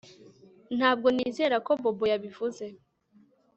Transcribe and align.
Ntabwo 0.77 1.07
nizera 1.15 1.55
ko 1.65 1.71
Bobo 1.81 2.05
yabivuze 2.11 2.65